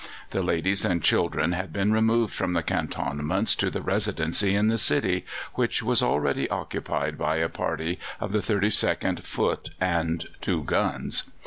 [0.31, 4.79] The ladies and children had been removed from the cantonments to the Residency in the
[4.79, 11.25] city, which was already occupied by a party of the 32nd foot and two guns.